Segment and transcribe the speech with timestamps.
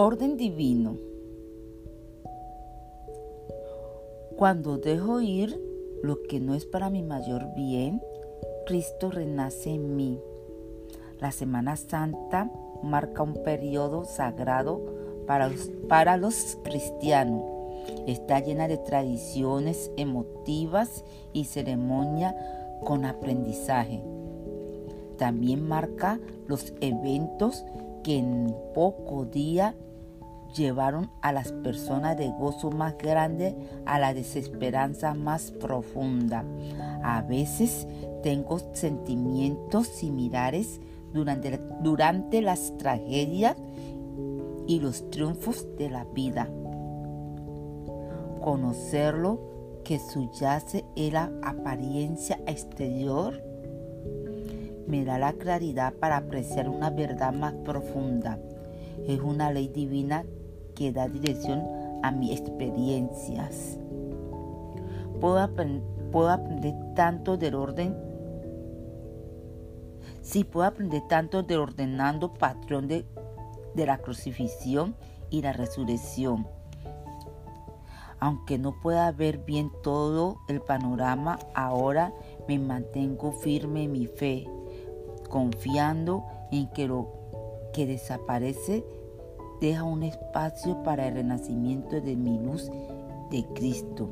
[0.00, 0.96] Orden divino.
[4.36, 5.60] Cuando dejo ir
[6.04, 8.00] lo que no es para mi mayor bien,
[8.64, 10.20] Cristo renace en mí.
[11.18, 12.48] La Semana Santa
[12.80, 14.80] marca un periodo sagrado
[15.26, 17.42] para los, para los cristianos.
[18.06, 22.36] Está llena de tradiciones emotivas y ceremonia
[22.84, 24.00] con aprendizaje.
[25.16, 27.64] También marca los eventos
[28.04, 29.74] que en poco día
[30.54, 36.44] llevaron a las personas de gozo más grande a la desesperanza más profunda.
[37.02, 37.86] A veces
[38.22, 40.80] tengo sentimientos similares
[41.12, 43.56] durante, durante las tragedias
[44.66, 46.48] y los triunfos de la vida.
[48.42, 49.40] Conocerlo
[49.84, 53.42] que subyace en la apariencia exterior
[54.86, 58.38] me da la claridad para apreciar una verdad más profunda.
[59.06, 60.24] Es una ley divina
[60.78, 61.66] que da dirección
[62.04, 63.76] a mis experiencias.
[65.20, 67.96] Puedo, aprender tanto del orden.
[70.22, 73.04] Sí, puedo aprender tanto del ordenando patrón de,
[73.74, 74.94] de la crucifixión
[75.30, 76.46] y la resurrección.
[78.20, 82.12] Aunque no pueda ver bien todo el panorama, ahora
[82.46, 84.48] me mantengo firme en mi fe,
[85.28, 87.08] confiando en que lo
[87.72, 88.84] que desaparece
[89.60, 92.70] deja un espacio para el renacimiento de mi luz
[93.30, 94.10] de Cristo.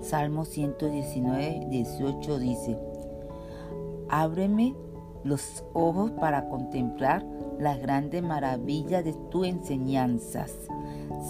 [0.00, 2.78] Salmo 119, 18 dice,
[4.08, 4.74] Ábreme
[5.24, 7.26] los ojos para contemplar
[7.58, 10.52] las grandes maravillas de tus enseñanzas.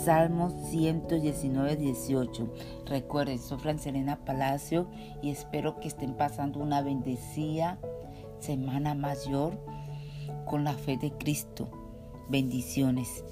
[0.05, 2.49] Salmo 119, 18.
[2.87, 4.89] Recuerden, soy Francelena Palacio
[5.23, 7.79] y espero que estén pasando una bendecida
[8.39, 9.59] semana mayor
[10.45, 11.69] con la fe de Cristo.
[12.29, 13.25] Bendiciones.